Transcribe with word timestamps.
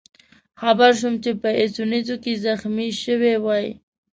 خبر 0.61 0.91
شوم 0.99 1.15
چې 1.23 1.31
په 1.41 1.49
ایسونزو 1.59 2.15
کې 2.23 2.41
زخمي 2.45 2.89
شوی 3.03 3.35
وئ. 3.45 3.67